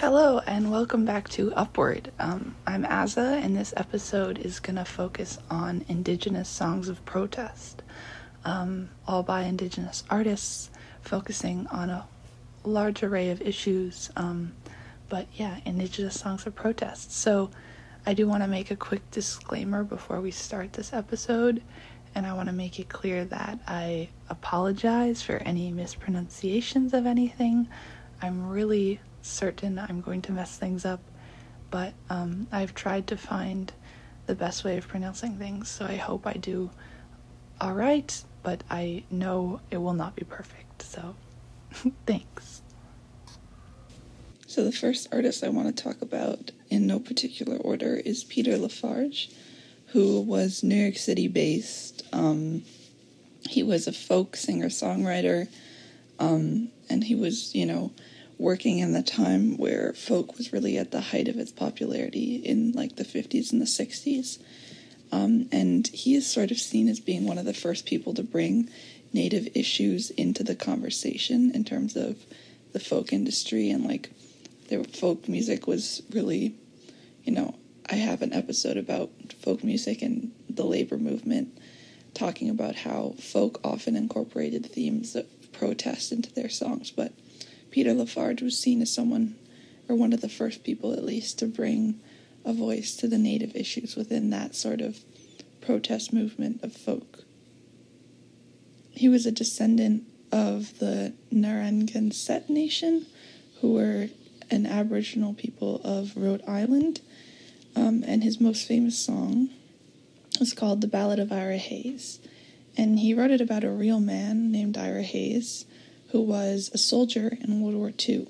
Hello, 0.00 0.38
and 0.46 0.70
welcome 0.70 1.04
back 1.04 1.28
to 1.30 1.52
Upward. 1.54 2.12
Um, 2.20 2.54
I'm 2.68 2.84
Azza, 2.84 3.42
and 3.42 3.56
this 3.56 3.74
episode 3.76 4.38
is 4.38 4.60
going 4.60 4.76
to 4.76 4.84
focus 4.84 5.38
on 5.50 5.84
Indigenous 5.88 6.48
songs 6.48 6.88
of 6.88 7.04
protest, 7.04 7.82
um, 8.44 8.90
all 9.08 9.24
by 9.24 9.42
Indigenous 9.42 10.04
artists, 10.08 10.70
focusing 11.02 11.66
on 11.72 11.90
a 11.90 12.06
large 12.62 13.02
array 13.02 13.30
of 13.30 13.42
issues. 13.42 14.08
Um, 14.14 14.52
but 15.08 15.26
yeah, 15.34 15.58
Indigenous 15.64 16.20
songs 16.20 16.46
of 16.46 16.54
protest. 16.54 17.12
So 17.12 17.50
I 18.06 18.14
do 18.14 18.28
want 18.28 18.44
to 18.44 18.48
make 18.48 18.70
a 18.70 18.76
quick 18.76 19.10
disclaimer 19.10 19.82
before 19.82 20.20
we 20.20 20.30
start 20.30 20.74
this 20.74 20.92
episode, 20.92 21.60
and 22.14 22.24
I 22.24 22.34
want 22.34 22.48
to 22.48 22.54
make 22.54 22.78
it 22.78 22.88
clear 22.88 23.24
that 23.24 23.58
I 23.66 24.10
apologize 24.30 25.22
for 25.22 25.38
any 25.38 25.72
mispronunciations 25.72 26.94
of 26.94 27.04
anything. 27.04 27.66
I'm 28.22 28.48
really 28.48 29.00
certain 29.28 29.78
I'm 29.78 30.00
going 30.00 30.22
to 30.22 30.32
mess 30.32 30.56
things 30.56 30.84
up, 30.84 31.00
but 31.70 31.94
um, 32.10 32.46
I've 32.50 32.74
tried 32.74 33.06
to 33.08 33.16
find 33.16 33.72
the 34.26 34.34
best 34.34 34.64
way 34.64 34.76
of 34.76 34.88
pronouncing 34.88 35.38
things, 35.38 35.68
so 35.68 35.84
I 35.84 35.96
hope 35.96 36.26
I 36.26 36.34
do 36.34 36.70
alright, 37.60 38.24
but 38.42 38.62
I 38.70 39.04
know 39.10 39.60
it 39.70 39.78
will 39.78 39.94
not 39.94 40.16
be 40.16 40.24
perfect, 40.24 40.82
so 40.82 41.14
thanks. 42.06 42.62
So, 44.46 44.64
the 44.64 44.72
first 44.72 45.08
artist 45.12 45.44
I 45.44 45.50
want 45.50 45.74
to 45.76 45.82
talk 45.82 46.00
about 46.00 46.52
in 46.70 46.86
no 46.86 46.98
particular 46.98 47.56
order 47.58 47.96
is 47.96 48.24
Peter 48.24 48.52
LaFarge, 48.56 49.30
who 49.88 50.22
was 50.22 50.62
New 50.62 50.74
York 50.74 50.96
City 50.96 51.28
based. 51.28 52.02
Um, 52.12 52.62
he 53.48 53.62
was 53.62 53.86
a 53.86 53.92
folk 53.92 54.36
singer 54.36 54.68
songwriter, 54.68 55.48
um, 56.18 56.70
and 56.88 57.04
he 57.04 57.14
was, 57.14 57.54
you 57.54 57.66
know, 57.66 57.92
working 58.38 58.78
in 58.78 58.92
the 58.92 59.02
time 59.02 59.56
where 59.56 59.92
folk 59.94 60.38
was 60.38 60.52
really 60.52 60.78
at 60.78 60.92
the 60.92 61.00
height 61.00 61.28
of 61.28 61.38
its 61.38 61.50
popularity 61.50 62.36
in 62.36 62.72
like 62.72 62.96
the 62.96 63.04
50s 63.04 63.52
and 63.52 63.60
the 63.60 63.66
60s. 63.66 64.38
Um, 65.10 65.48
and 65.50 65.86
he 65.88 66.14
is 66.14 66.30
sort 66.30 66.50
of 66.50 66.58
seen 66.58 66.88
as 66.88 67.00
being 67.00 67.26
one 67.26 67.38
of 67.38 67.44
the 67.44 67.54
first 67.54 67.86
people 67.86 68.14
to 68.14 68.22
bring 68.22 68.70
native 69.12 69.48
issues 69.54 70.10
into 70.10 70.44
the 70.44 70.54
conversation 70.54 71.50
in 71.52 71.64
terms 71.64 71.96
of 71.96 72.16
the 72.72 72.80
folk 72.80 73.12
industry 73.12 73.70
and 73.70 73.84
like 73.84 74.10
their 74.68 74.84
folk 74.84 75.28
music 75.28 75.66
was 75.66 76.02
really, 76.10 76.54
you 77.24 77.32
know, 77.32 77.54
I 77.90 77.94
have 77.94 78.20
an 78.20 78.34
episode 78.34 78.76
about 78.76 79.10
folk 79.40 79.64
music 79.64 80.02
and 80.02 80.30
the 80.50 80.64
labor 80.64 80.98
movement, 80.98 81.58
talking 82.12 82.50
about 82.50 82.76
how 82.76 83.14
folk 83.18 83.60
often 83.64 83.96
incorporated 83.96 84.66
themes 84.66 85.16
of 85.16 85.26
protest 85.52 86.12
into 86.12 86.32
their 86.32 86.50
songs, 86.50 86.90
but 86.90 87.12
Peter 87.78 87.94
LaFarge 87.94 88.42
was 88.42 88.58
seen 88.58 88.82
as 88.82 88.92
someone, 88.92 89.36
or 89.88 89.94
one 89.94 90.12
of 90.12 90.20
the 90.20 90.28
first 90.28 90.64
people 90.64 90.92
at 90.94 91.04
least, 91.04 91.38
to 91.38 91.46
bring 91.46 92.00
a 92.44 92.52
voice 92.52 92.96
to 92.96 93.06
the 93.06 93.18
native 93.18 93.54
issues 93.54 93.94
within 93.94 94.30
that 94.30 94.56
sort 94.56 94.80
of 94.80 94.98
protest 95.60 96.12
movement 96.12 96.58
of 96.64 96.72
folk. 96.72 97.22
He 98.90 99.08
was 99.08 99.26
a 99.26 99.30
descendant 99.30 100.02
of 100.32 100.76
the 100.80 101.12
Narragansett 101.30 102.50
Nation, 102.50 103.06
who 103.60 103.74
were 103.74 104.08
an 104.50 104.66
Aboriginal 104.66 105.32
people 105.34 105.80
of 105.84 106.16
Rhode 106.16 106.42
Island, 106.48 107.00
um, 107.76 108.02
and 108.04 108.24
his 108.24 108.40
most 108.40 108.66
famous 108.66 108.98
song 108.98 109.50
was 110.40 110.52
called 110.52 110.80
The 110.80 110.88
Ballad 110.88 111.20
of 111.20 111.30
Ira 111.30 111.58
Hayes. 111.58 112.18
And 112.76 112.98
he 112.98 113.14
wrote 113.14 113.30
it 113.30 113.40
about 113.40 113.62
a 113.62 113.70
real 113.70 114.00
man 114.00 114.50
named 114.50 114.76
Ira 114.76 115.04
Hayes 115.04 115.64
who 116.10 116.20
was 116.20 116.70
a 116.72 116.78
soldier 116.78 117.36
in 117.40 117.60
World 117.60 117.76
War 117.76 117.92
II. 118.08 118.28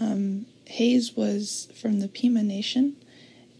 Um, 0.00 0.46
Hayes 0.66 1.16
was 1.16 1.68
from 1.80 2.00
the 2.00 2.08
Pima 2.08 2.42
Nation, 2.42 2.96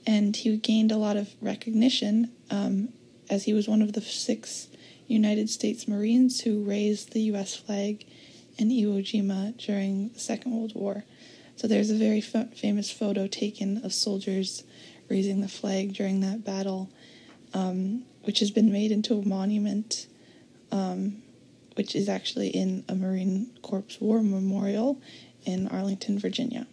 and 0.06 0.36
he 0.36 0.56
gained 0.56 0.92
a 0.92 0.96
lot 0.96 1.16
of 1.16 1.30
recognition 1.40 2.30
um, 2.50 2.88
as 3.28 3.44
he 3.44 3.52
was 3.52 3.68
one 3.68 3.82
of 3.82 3.92
the 3.92 4.00
six 4.00 4.68
United 5.06 5.50
States 5.50 5.86
Marines 5.86 6.42
who 6.42 6.62
raised 6.62 7.12
the 7.12 7.20
U.S. 7.22 7.54
flag 7.54 8.04
in 8.58 8.68
Iwo 8.68 9.02
Jima 9.02 9.56
during 9.56 10.10
the 10.10 10.20
Second 10.20 10.52
World 10.52 10.74
War. 10.74 11.04
So 11.56 11.66
there's 11.66 11.90
a 11.90 11.94
very 11.94 12.20
famous 12.20 12.90
photo 12.90 13.26
taken 13.26 13.84
of 13.84 13.92
soldiers 13.92 14.64
raising 15.08 15.40
the 15.40 15.48
flag 15.48 15.92
during 15.92 16.20
that 16.20 16.44
battle, 16.44 16.90
um, 17.52 18.04
which 18.22 18.40
has 18.40 18.50
been 18.50 18.72
made 18.72 18.90
into 18.90 19.18
a 19.18 19.26
monument 19.26 20.06
um, 20.70 21.22
which 21.74 21.94
is 21.94 22.08
actually 22.08 22.48
in 22.48 22.84
a 22.88 22.94
Marine 22.94 23.50
Corps 23.62 23.98
War 24.00 24.22
Memorial 24.22 25.00
in 25.44 25.68
Arlington, 25.68 26.18
Virginia. 26.18 26.66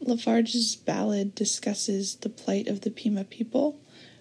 LaFarge's 0.00 0.76
ballad 0.76 1.34
discusses 1.34 2.16
the 2.16 2.28
plight 2.28 2.68
of 2.68 2.82
the 2.82 2.90
Pima 2.90 3.24
people, 3.24 3.78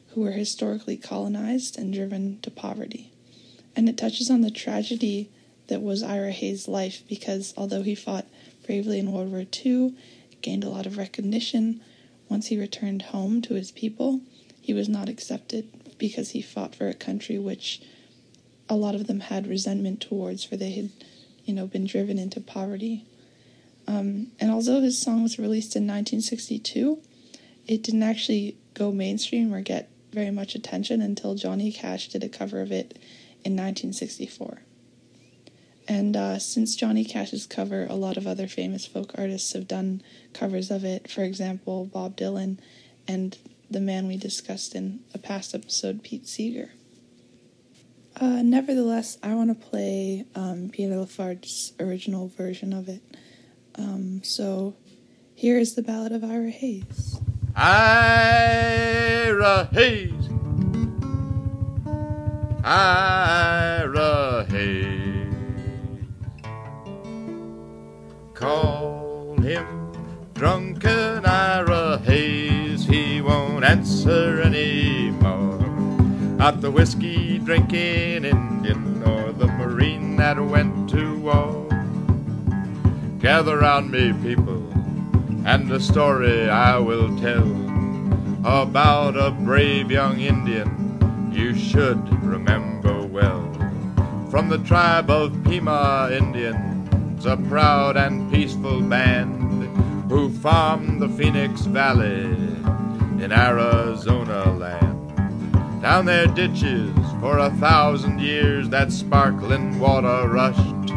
who 0.09 0.21
were 0.21 0.31
historically 0.31 0.97
colonized 0.97 1.77
and 1.77 1.93
driven 1.93 2.39
to 2.41 2.49
poverty. 2.49 3.11
And 3.75 3.87
it 3.87 3.97
touches 3.97 4.31
on 4.31 4.41
the 4.41 4.49
tragedy 4.49 5.29
that 5.67 5.81
was 5.81 6.01
Ira 6.01 6.31
Hayes' 6.31 6.67
life 6.67 7.03
because 7.07 7.53
although 7.55 7.83
he 7.83 7.93
fought 7.93 8.25
bravely 8.65 8.99
in 8.99 9.11
World 9.11 9.31
War 9.31 9.45
II, 9.65 9.93
gained 10.41 10.63
a 10.63 10.69
lot 10.69 10.85
of 10.85 10.97
recognition, 10.97 11.81
once 12.29 12.47
he 12.47 12.59
returned 12.59 13.03
home 13.03 13.41
to 13.43 13.53
his 13.53 13.71
people, 13.71 14.21
he 14.59 14.73
was 14.73 14.89
not 14.89 15.07
accepted 15.09 15.69
because 15.97 16.31
he 16.31 16.41
fought 16.41 16.75
for 16.75 16.87
a 16.87 16.93
country 16.93 17.37
which 17.37 17.81
a 18.69 18.75
lot 18.75 18.95
of 18.95 19.07
them 19.07 19.21
had 19.21 19.47
resentment 19.47 20.01
towards, 20.01 20.43
for 20.43 20.57
they 20.57 20.71
had, 20.71 20.89
you 21.45 21.53
know, 21.53 21.67
been 21.67 21.85
driven 21.85 22.17
into 22.17 22.41
poverty. 22.41 23.05
Um, 23.87 24.31
and 24.39 24.51
although 24.51 24.81
his 24.81 25.01
song 25.01 25.23
was 25.23 25.39
released 25.39 25.75
in 25.75 25.83
1962, 25.87 26.99
it 27.67 27.83
didn't 27.83 28.03
actually 28.03 28.57
go 28.73 28.91
mainstream 28.91 29.53
or 29.53 29.61
get 29.61 29.89
very 30.11 30.31
much 30.31 30.55
attention 30.55 31.01
until 31.01 31.35
Johnny 31.35 31.71
Cash 31.71 32.09
did 32.09 32.23
a 32.23 32.29
cover 32.29 32.61
of 32.61 32.71
it 32.71 32.97
in 33.43 33.53
1964. 33.53 34.61
And 35.87 36.17
uh, 36.17 36.39
since 36.39 36.75
Johnny 36.75 37.05
Cash's 37.05 37.45
cover, 37.45 37.87
a 37.89 37.95
lot 37.95 38.17
of 38.17 38.27
other 38.27 38.47
famous 38.47 38.85
folk 38.85 39.13
artists 39.17 39.53
have 39.53 39.67
done 39.67 40.01
covers 40.33 40.69
of 40.69 40.83
it. 40.83 41.09
For 41.09 41.23
example, 41.23 41.85
Bob 41.85 42.17
Dylan 42.17 42.59
and 43.07 43.37
the 43.71 43.79
man 43.79 44.07
we 44.07 44.17
discussed 44.17 44.75
in 44.75 44.99
a 45.13 45.17
past 45.17 45.55
episode, 45.55 46.03
Pete 46.03 46.27
Seeger. 46.27 46.71
Uh, 48.19 48.41
nevertheless, 48.41 49.19
I 49.21 49.35
want 49.35 49.49
to 49.49 49.67
play 49.69 50.25
um, 50.33 50.69
Peter 50.73 50.95
LaFarge's 50.97 51.73
original 51.79 52.29
version 52.29 52.73
of 52.73 52.89
it. 52.89 53.03
Um, 53.75 54.21
so 54.23 54.75
here 55.35 55.59
is 55.59 55.75
the 55.75 55.83
Ballad 55.83 56.11
of 56.11 56.23
Ira 56.23 56.49
Hayes. 56.49 57.19
Ira 57.55 58.09
Hayes. 59.71 60.29
Ira 62.63 64.47
Hayes. 64.49 65.35
Call 68.33 69.35
him 69.41 69.93
drunken 70.33 71.23
Ira 71.23 71.99
Hayes. 71.99 72.85
He 72.85 73.21
won't 73.21 73.63
answer 73.63 74.41
anymore. 74.41 75.56
Not 76.37 76.61
the 76.61 76.69
whiskey 76.69 77.39
drinking 77.39 78.23
Indian 78.23 79.01
or 79.03 79.31
the 79.31 79.47
Marine 79.47 80.17
that 80.17 80.39
went 80.39 80.87
to 80.91 81.17
war. 81.17 81.67
Gather 83.17 83.57
round 83.57 83.89
me, 83.89 84.13
people, 84.21 84.61
and 85.47 85.67
the 85.67 85.79
story 85.79 86.47
I 86.47 86.77
will 86.77 87.17
tell 87.17 87.51
about 88.45 89.17
a 89.17 89.31
brave 89.31 89.89
young 89.89 90.19
Indian 90.19 91.29
you 91.31 91.55
should 91.55 92.07
remember 92.23 93.03
well. 93.03 93.43
From 94.29 94.47
the 94.47 94.59
tribe 94.59 95.09
of 95.09 95.43
Pima 95.43 96.09
Indians, 96.11 97.25
a 97.25 97.35
proud 97.35 97.97
and 97.97 98.31
peaceful 98.31 98.81
band 98.81 99.63
who 100.11 100.29
farmed 100.29 101.01
the 101.01 101.09
Phoenix 101.09 101.61
Valley 101.61 102.25
in 103.23 103.31
Arizona 103.31 104.51
land. 104.51 104.96
Down 105.87 106.05
their 106.05 106.27
ditches 106.27 106.93
for 107.21 107.37
a 107.37 107.49
thousand 107.49 108.19
years 108.19 108.67
that 108.71 108.91
sparkling 108.91 109.79
water 109.79 110.27
rushed, 110.27 110.89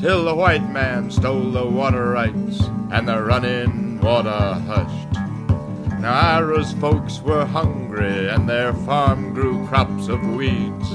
till 0.00 0.24
the 0.24 0.34
white 0.34 0.68
man 0.72 1.08
stole 1.12 1.52
the 1.52 1.64
water 1.64 2.10
rights 2.10 2.60
and 2.90 3.06
the 3.06 3.22
running 3.22 4.00
water 4.00 4.30
hushed. 4.66 6.00
Now 6.00 6.14
Ira's 6.38 6.72
folks 6.72 7.20
were 7.20 7.46
hungry 7.46 8.28
and 8.28 8.48
their 8.48 8.74
farm 8.74 9.34
grew 9.34 9.64
crops 9.68 10.08
of 10.08 10.20
weeds. 10.34 10.90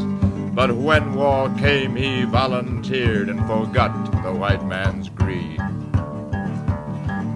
But 0.53 0.75
when 0.75 1.13
war 1.13 1.49
came, 1.57 1.95
he 1.95 2.25
volunteered 2.25 3.29
and 3.29 3.39
forgot 3.47 4.21
the 4.21 4.33
white 4.33 4.65
man's 4.65 5.07
greed. 5.07 5.61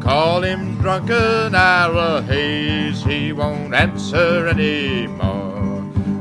Call 0.02 0.42
him 0.42 0.82
drunken 0.82 1.56
Ira 1.56 2.24
Hayes, 2.24 3.06
he 3.06 3.32
won't 3.32 3.74
answer 3.74 4.48
anymore. 4.50 5.53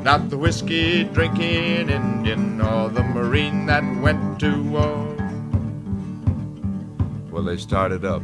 Not 0.02 0.30
the 0.30 0.36
whiskey 0.36 1.04
drinking 1.04 1.88
Indian 1.88 2.60
or 2.60 2.88
the 2.88 3.04
Marine 3.04 3.66
that 3.66 3.84
went 4.02 4.40
to 4.40 4.60
war. 4.64 5.06
Well, 7.30 7.44
they 7.44 7.56
started 7.56 8.04
up 8.04 8.22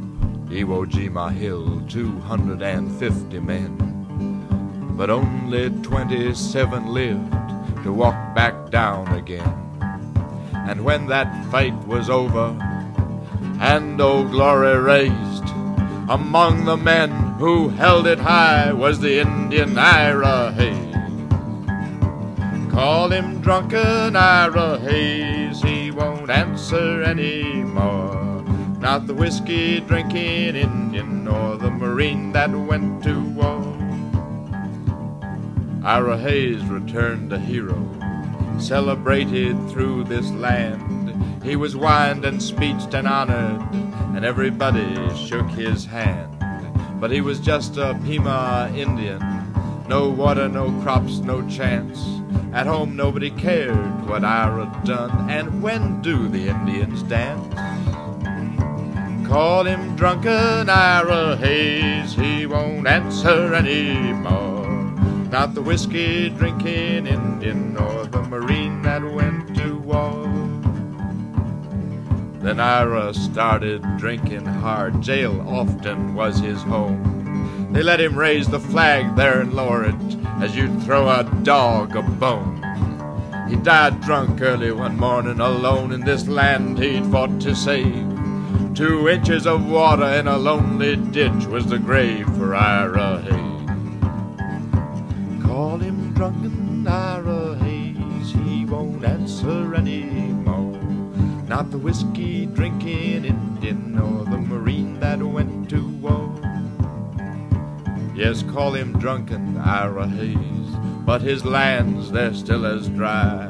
Iwo 0.49 0.87
Jima 0.87 1.33
Hill, 1.33 1.83
250 1.89 3.39
men. 3.39 4.95
But 4.97 5.09
only 5.09 5.71
27 5.71 6.93
lived 6.93 7.33
to 7.85 7.93
walk 7.93 8.35
back 8.35 8.71
down 8.71 9.07
again. 9.15 9.55
And 10.53 10.85
when 10.85 11.07
that 11.07 11.31
fight 11.53 11.79
was 11.87 12.11
over, 12.11 12.59
and 13.61 14.01
old 14.01 14.33
glory 14.33 14.77
raised, 14.79 15.49
among 16.09 16.65
the 16.65 16.77
men 16.77 17.11
who 17.39 17.69
held 17.69 18.09
it 18.09 18.19
high 18.19 18.73
was 18.73 18.99
the 18.99 19.21
Indian 19.21 19.79
Ira 19.79 20.51
Hayes. 20.53 20.88
Call 22.79 23.11
him 23.11 23.41
drunken 23.41 24.15
Ira 24.15 24.79
Hayes, 24.79 25.61
he 25.61 25.91
won't 25.91 26.31
answer 26.31 27.03
anymore. 27.03 28.45
Not 28.79 29.09
the 29.09 29.15
whiskey 29.15 29.81
drinking 29.81 30.55
Indian 30.55 31.25
nor 31.25 31.57
the 31.57 31.73
Marine 31.73 32.31
that 32.35 32.53
went 32.53 33.03
to 33.03 33.21
war. 33.31 33.77
Ira 35.83 36.19
Hayes 36.19 36.63
returned 36.67 37.33
a 37.33 37.39
hero, 37.41 37.85
celebrated 38.61 39.57
through 39.69 40.05
this 40.05 40.31
land. 40.31 41.43
He 41.43 41.57
was 41.57 41.75
wined 41.75 42.25
and 42.25 42.41
speeched 42.41 42.95
and 42.95 43.09
honored, 43.09 43.61
and 44.15 44.25
everybody 44.25 44.95
shook 45.17 45.49
his 45.49 45.85
hand. 45.85 46.31
But 47.01 47.11
he 47.11 47.23
was 47.23 47.41
just 47.41 47.77
a 47.77 47.99
Pima 48.05 48.73
Indian, 48.73 49.19
no 49.89 50.09
water, 50.09 50.49
no 50.49 50.71
crops, 50.83 51.19
no 51.19 51.43
chance. 51.49 52.18
At 52.53 52.67
home 52.67 52.97
nobody 52.97 53.31
cared 53.31 54.07
what 54.07 54.25
Ira 54.25 54.71
done, 54.85 55.31
and 55.31 55.63
when 55.63 56.01
do 56.03 56.29
the 56.29 56.49
Indians 56.49 57.03
dance? 57.05 57.55
Call 59.29 59.65
him 59.65 59.95
drunken 59.95 60.71
Ira 60.71 61.37
Hayes, 61.37 62.15
he 62.15 62.47
won't 62.47 62.87
answer 62.87 63.55
anymore. 63.55 64.67
Not 65.31 65.55
the 65.55 65.61
whiskey 65.61 66.31
drinking 66.31 67.07
Indian 67.07 67.75
nor 67.75 68.07
the 68.07 68.23
Marine 68.23 68.81
that 68.83 69.05
went 69.05 69.55
to 69.57 69.77
war. 69.79 70.25
Then 72.41 72.59
Ira 72.59 73.13
started 73.13 73.83
drinking 73.99 74.47
hard. 74.47 75.03
Jail 75.03 75.45
often 75.47 76.15
was 76.15 76.39
his 76.39 76.63
home. 76.63 77.71
They 77.73 77.83
let 77.83 78.01
him 78.01 78.19
raise 78.19 78.49
the 78.49 78.59
flag 78.59 79.15
there 79.17 79.41
and 79.41 79.53
lower 79.53 79.85
it 79.85 80.18
as 80.41 80.55
you'd 80.57 80.83
throw 80.83 81.09
a 81.09 81.25
dog 81.43 81.97
a 81.97 82.03
bone. 82.03 82.63
He 83.49 83.57
died 83.57 84.01
drunk 84.03 84.41
early 84.41 84.71
one 84.73 84.97
morning 84.97 85.41
alone 85.41 85.93
in 85.93 86.03
this 86.03 86.29
land 86.29 86.79
he'd 86.79 87.07
fought 87.07 87.41
to 87.41 87.55
save. 87.55 88.07
Two 88.75 89.09
inches 89.09 89.47
of 89.47 89.69
water 89.69 90.05
in 90.05 90.29
a 90.29 90.37
lonely 90.37 90.97
ditch 90.97 91.47
was 91.47 91.67
the 91.67 91.79
grave 91.79 92.27
for 92.37 92.55
Ira 92.55 93.23
Hayes. 93.23 93.69
Call 95.43 95.79
him 95.79 96.13
drunken 96.15 96.87
Ira 96.87 97.57
Hayes, 97.57 98.33
he 98.33 98.65
won't 98.65 99.05
answer 99.05 99.75
anymore. 99.75 100.79
Not 101.49 101.71
the 101.71 101.79
whiskey 101.79 102.47
drinking 102.47 103.25
Indian 103.25 103.95
nor 103.97 104.25
the 104.27 104.48
Yes, 108.19 108.43
call 108.43 108.73
him 108.73 108.99
drunken 108.99 109.57
Ira 109.59 110.09
Hayes, 110.09 110.77
but 111.07 111.23
his 111.23 111.45
lands 111.45 112.11
they're 112.11 112.35
still 112.35 112.67
as 112.67 112.89
dry, 112.89 113.47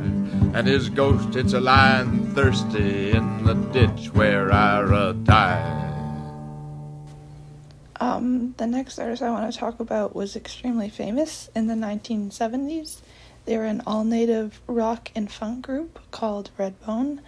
and 0.52 0.66
his 0.66 0.90
ghost 0.90 1.36
it's 1.36 1.54
a 1.54 1.60
lying 1.60 2.26
thirsty 2.34 3.12
in 3.12 3.44
the 3.44 3.54
ditch 3.54 4.12
where 4.12 4.52
Ira 4.52 5.14
died. 5.14 5.86
Um, 7.98 8.52
the 8.58 8.66
next 8.66 8.98
artist 8.98 9.22
I 9.22 9.30
want 9.30 9.50
to 9.50 9.58
talk 9.58 9.80
about 9.80 10.14
was 10.14 10.36
extremely 10.36 10.90
famous 10.90 11.48
in 11.56 11.66
the 11.66 11.72
1970s. 11.72 13.00
They 13.46 13.56
were 13.56 13.64
an 13.64 13.82
all 13.86 14.04
native 14.04 14.60
rock 14.66 15.10
and 15.14 15.32
funk 15.32 15.64
group 15.64 15.98
called 16.10 16.50
Redbone, 16.58 17.20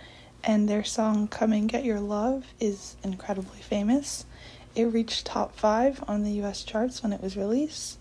and 0.45 0.69
their 0.69 0.85
song 0.85 1.27
Come 1.27 1.55
and 1.55 1.71
Get 1.71 1.85
Your 1.85 2.01
Love 2.01 2.45
is 2.61 2.97
incredibly 3.03 3.61
famous. 3.61 4.27
It 4.75 4.85
reached 4.85 5.27
top 5.27 5.57
five 5.57 6.03
on 6.07 6.23
the 6.23 6.33
US 6.43 6.63
charts 6.63 7.03
when 7.03 7.13
it 7.13 7.23
was 7.23 7.37
released. 7.37 7.99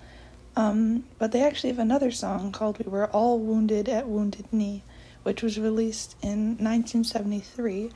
Um, 0.56 1.06
but 1.18 1.32
they 1.32 1.42
actually 1.42 1.70
have 1.70 1.80
another 1.80 2.12
song 2.12 2.52
called 2.52 2.80
We 2.80 2.90
Were 2.90 3.08
All 3.08 3.40
Wounded 3.40 3.88
at 3.88 4.08
Wounded 4.08 4.52
Knee, 4.52 4.84
which 5.24 5.42
was 5.42 5.60
released 5.60 6.16
in 6.22 6.58
1973, 6.58 7.92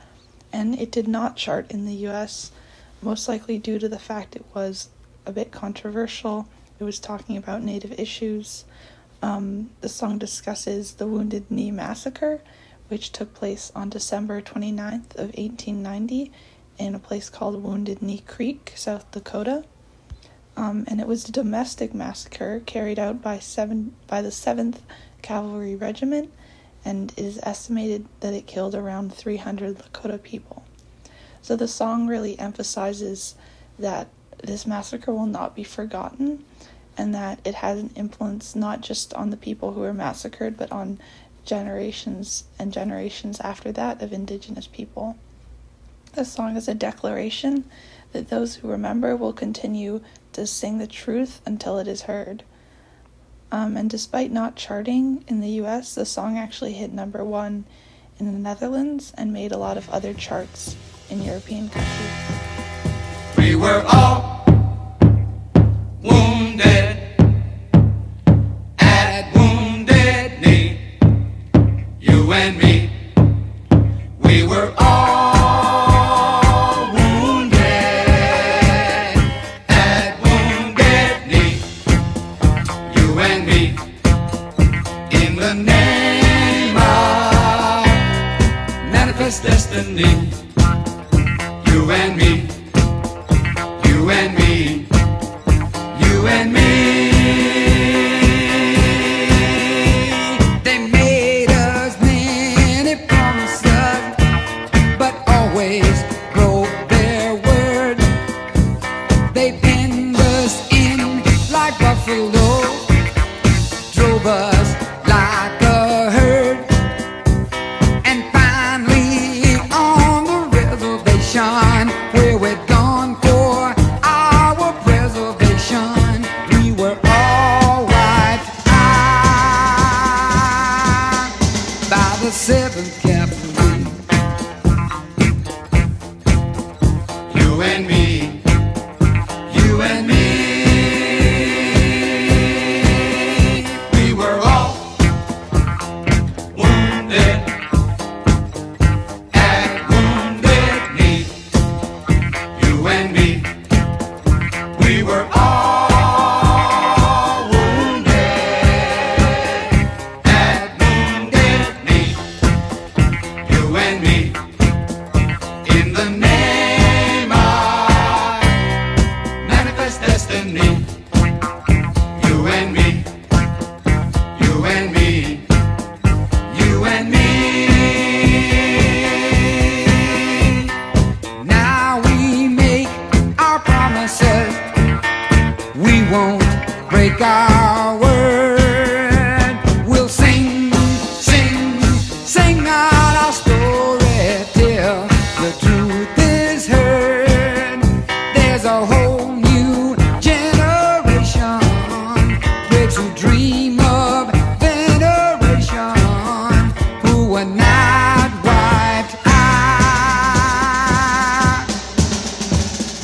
and 0.52 0.78
it 0.78 0.90
did 0.90 1.08
not 1.08 1.36
chart 1.36 1.70
in 1.70 1.84
the 1.84 2.08
US 2.08 2.52
most 3.02 3.28
likely 3.28 3.58
due 3.58 3.78
to 3.78 3.88
the 3.88 3.98
fact 3.98 4.34
it 4.34 4.46
was 4.54 4.88
a 5.26 5.32
bit 5.32 5.52
controversial. 5.52 6.48
It 6.80 6.84
was 6.84 6.98
talking 6.98 7.36
about 7.36 7.62
Native 7.62 7.98
issues. 7.98 8.64
Um, 9.22 9.70
the 9.80 9.88
song 9.88 10.18
discusses 10.18 10.94
the 10.94 11.06
Wounded 11.06 11.50
Knee 11.50 11.70
Massacre, 11.70 12.40
which 12.88 13.12
took 13.12 13.34
place 13.34 13.70
on 13.74 13.90
December 13.90 14.40
29th 14.40 15.14
of 15.16 15.34
1890 15.36 16.32
in 16.78 16.94
a 16.94 16.98
place 16.98 17.28
called 17.28 17.62
Wounded 17.62 18.02
Knee 18.02 18.22
Creek, 18.26 18.72
South 18.76 19.10
Dakota. 19.10 19.64
Um, 20.56 20.84
and 20.86 21.00
it 21.00 21.06
was 21.06 21.28
a 21.28 21.32
domestic 21.32 21.92
massacre 21.94 22.60
carried 22.64 22.98
out 22.98 23.20
by 23.20 23.38
seven 23.38 23.94
by 24.06 24.22
the 24.22 24.30
Seventh 24.30 24.82
Cavalry 25.22 25.74
Regiment, 25.74 26.32
and 26.84 27.12
it 27.16 27.24
is 27.24 27.40
estimated 27.42 28.06
that 28.20 28.34
it 28.34 28.46
killed 28.46 28.74
around 28.74 29.12
300 29.12 29.78
Lakota 29.78 30.22
people. 30.22 30.64
So 31.42 31.56
the 31.56 31.68
song 31.68 32.06
really 32.06 32.38
emphasizes 32.38 33.34
that 33.78 34.08
this 34.42 34.66
massacre 34.66 35.12
will 35.12 35.26
not 35.26 35.54
be 35.54 35.64
forgotten 35.64 36.44
and 36.96 37.14
that 37.14 37.40
it 37.44 37.56
had 37.56 37.76
an 37.76 37.90
influence 37.96 38.54
not 38.54 38.80
just 38.80 39.12
on 39.14 39.30
the 39.30 39.36
people 39.36 39.72
who 39.72 39.80
were 39.80 39.92
massacred 39.92 40.56
but 40.56 40.70
on 40.70 40.98
generations 41.44 42.44
and 42.58 42.72
generations 42.72 43.40
after 43.40 43.72
that 43.72 44.00
of 44.00 44.12
indigenous 44.12 44.66
people. 44.66 45.16
The 46.14 46.24
song 46.24 46.56
is 46.56 46.68
a 46.68 46.74
declaration 46.74 47.64
that 48.12 48.28
those 48.28 48.54
who 48.56 48.68
remember 48.68 49.16
will 49.16 49.32
continue 49.32 50.00
to 50.32 50.46
sing 50.46 50.78
the 50.78 50.86
truth 50.86 51.40
until 51.44 51.78
it 51.78 51.88
is 51.88 52.02
heard. 52.02 52.44
Um, 53.50 53.76
and 53.76 53.90
despite 53.90 54.30
not 54.30 54.54
charting 54.54 55.24
in 55.26 55.40
the 55.40 55.48
US, 55.62 55.96
the 55.96 56.06
song 56.06 56.38
actually 56.38 56.74
hit 56.74 56.92
number 56.92 57.24
one 57.24 57.64
in 58.20 58.26
the 58.26 58.38
Netherlands 58.38 59.12
and 59.16 59.32
made 59.32 59.50
a 59.50 59.58
lot 59.58 59.76
of 59.76 59.90
other 59.90 60.14
charts 60.14 60.76
in 61.10 61.20
European 61.20 61.68
countries. 61.68 62.38
We 63.36 63.56
were 63.56 63.84
all 63.92 64.44
wounded 66.00 66.93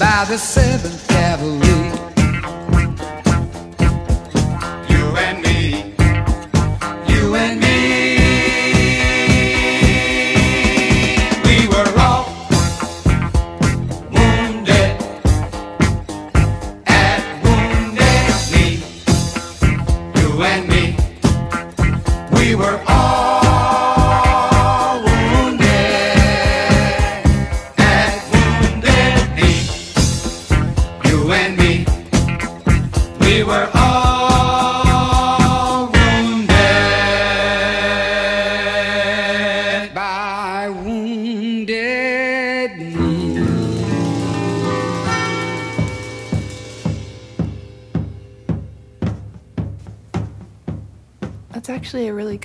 by 0.01 0.25
the 0.25 0.39
Seventh 0.39 1.07
Cavalry. 1.09 1.90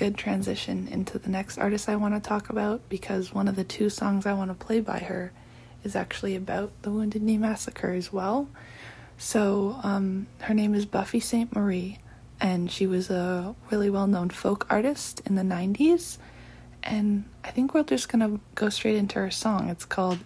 Good 0.05 0.17
transition 0.19 0.87
into 0.91 1.17
the 1.17 1.31
next 1.31 1.57
artist 1.57 1.89
I 1.89 1.95
want 1.95 2.13
to 2.13 2.19
talk 2.19 2.51
about 2.51 2.87
because 2.89 3.33
one 3.33 3.47
of 3.47 3.55
the 3.55 3.63
two 3.63 3.89
songs 3.89 4.27
I 4.27 4.33
want 4.33 4.51
to 4.51 4.65
play 4.65 4.79
by 4.79 4.99
her 4.99 5.33
is 5.83 5.95
actually 5.95 6.35
about 6.35 6.71
the 6.83 6.91
Wounded 6.91 7.23
Knee 7.23 7.39
Massacre 7.39 7.91
as 7.91 8.13
well. 8.13 8.47
So, 9.17 9.79
um, 9.81 10.27
her 10.41 10.53
name 10.53 10.75
is 10.75 10.85
Buffy 10.85 11.19
Sainte-Marie, 11.19 11.97
and 12.39 12.69
she 12.69 12.85
was 12.85 13.09
a 13.09 13.55
really 13.71 13.89
well 13.89 14.05
known 14.05 14.29
folk 14.29 14.67
artist 14.69 15.23
in 15.25 15.33
the 15.33 15.41
90s. 15.41 16.19
And 16.83 17.25
I 17.43 17.49
think 17.49 17.73
we're 17.73 17.81
just 17.81 18.07
gonna 18.07 18.39
go 18.53 18.69
straight 18.69 18.97
into 18.97 19.15
her 19.15 19.31
song. 19.31 19.69
It's 19.69 19.85
called 19.85 20.19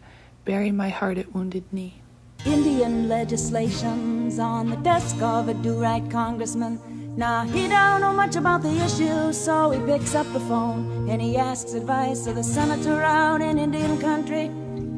Bury 0.44 0.72
My 0.72 0.90
Heart 0.90 1.20
at 1.20 1.34
Wounded 1.34 1.64
Knee. 1.72 2.02
Indian 2.46 3.08
legislation's 3.08 4.40
on 4.40 4.72
the 4.72 4.76
desk 4.76 5.22
of 5.22 5.48
a 5.48 5.54
do-right 5.54 6.12
congressman. 6.12 6.99
Now 7.20 7.44
he 7.44 7.68
don't 7.68 8.00
know 8.00 8.14
much 8.14 8.38
about 8.38 8.62
the 8.62 8.72
issue, 8.72 9.34
so 9.34 9.72
he 9.72 9.80
picks 9.82 10.16
up 10.16 10.26
the 10.32 10.40
phone 10.40 11.10
and 11.10 11.22
he 11.22 11.36
asks 11.36 11.74
advice 11.74 12.26
of 12.28 12.36
the 12.36 12.44
senator 12.46 13.04
out 13.04 13.42
in 13.42 13.60
Indian 13.60 14.00
country, 14.00 14.46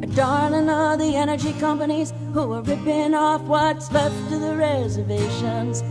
a 0.03 0.05
darling 0.05 0.69
of 0.69 0.99
the 0.99 1.15
energy 1.15 1.51
companies 1.53 2.13
who 2.31 2.53
are 2.53 2.61
ripping 2.61 3.15
off 3.15 3.41
what's 3.41 3.91
left 3.91 4.31
of 4.31 4.39
the 4.39 4.55
reservations. 4.55 5.81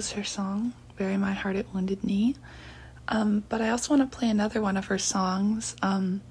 Is 0.00 0.12
her 0.12 0.24
song, 0.24 0.72
Bury 0.96 1.18
My 1.18 1.34
Heart 1.34 1.56
at 1.56 1.74
Wounded 1.74 2.02
Knee. 2.02 2.34
Um, 3.08 3.44
but 3.50 3.60
I 3.60 3.68
also 3.68 3.94
want 3.94 4.10
to 4.10 4.18
play 4.18 4.30
another 4.30 4.62
one 4.62 4.78
of 4.78 4.86
her 4.86 4.96
songs. 4.96 5.76
Um, 5.82 6.22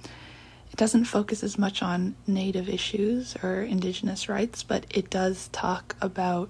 it 0.72 0.76
doesn't 0.76 1.06
focus 1.06 1.44
as 1.44 1.60
much 1.60 1.84
on 1.84 2.16
Native 2.26 2.68
issues 2.68 3.36
or 3.44 3.62
Indigenous 3.62 4.28
rights, 4.28 4.64
but 4.64 4.88
it 4.90 5.12
does 5.12 5.50
talk 5.50 5.96
about 6.02 6.50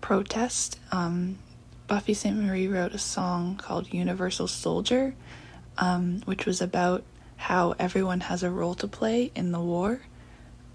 protest. 0.00 0.80
Um, 0.90 1.38
Buffy 1.86 2.14
Sainte-Marie 2.14 2.66
wrote 2.66 2.94
a 2.94 2.98
song 2.98 3.54
called 3.54 3.94
Universal 3.94 4.48
Soldier, 4.48 5.14
um, 5.78 6.20
which 6.24 6.46
was 6.46 6.60
about 6.60 7.04
how 7.36 7.76
everyone 7.78 8.22
has 8.22 8.42
a 8.42 8.50
role 8.50 8.74
to 8.74 8.88
play 8.88 9.30
in 9.36 9.52
the 9.52 9.60
war. 9.60 10.00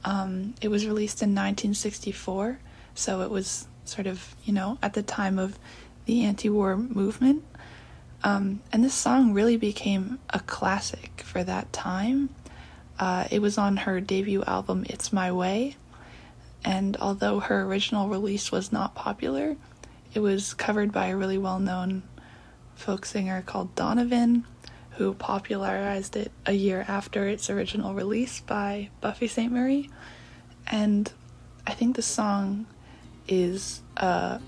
Um, 0.06 0.56
it 0.62 0.70
was 0.70 0.88
released 0.88 1.22
in 1.22 1.32
1964, 1.32 2.60
so 2.94 3.24
it 3.24 3.30
was 3.30 3.68
sort 3.86 4.08
of, 4.08 4.36
you 4.44 4.54
know, 4.54 4.78
at 4.82 4.94
the 4.94 5.04
time 5.04 5.40
of 5.40 5.58
the 6.06 6.24
anti 6.24 6.50
war 6.50 6.76
movement. 6.78 7.44
Um, 8.24 8.62
and 8.72 8.84
this 8.84 8.94
song 8.94 9.34
really 9.34 9.58
became 9.58 10.20
a 10.32 10.40
classic 10.40 11.22
for 11.24 11.44
that 11.44 11.72
time. 11.72 12.30
Uh, 12.98 13.26
it 13.30 13.42
was 13.42 13.58
on 13.58 13.78
her 13.78 14.00
debut 14.00 14.44
album, 14.44 14.86
It's 14.90 15.14
My 15.14 15.32
Way. 15.32 15.76
And 16.64 16.98
although 16.98 17.40
her 17.40 17.62
original 17.64 18.10
release 18.10 18.52
was 18.52 18.72
not 18.72 18.96
popular, 18.96 19.56
it 20.14 20.20
was 20.20 20.54
covered 20.54 20.92
by 20.92 21.08
a 21.08 21.16
really 21.16 21.38
well 21.38 21.60
known 21.60 22.04
folk 22.74 23.06
singer 23.06 23.44
called 23.46 23.76
Donovan, 23.76 24.46
who 24.92 25.14
popularized 25.14 26.16
it 26.16 26.32
a 26.46 26.54
year 26.54 26.86
after 26.88 27.28
its 27.28 27.50
original 27.50 27.94
release 27.94 28.40
by 28.40 28.90
Buffy 29.02 29.28
Sainte-Marie. 29.28 29.90
And 30.68 31.12
I 31.68 31.74
think 31.74 31.96
the 31.96 32.02
song 32.02 32.66
is 33.28 33.82
uh, 33.98 34.40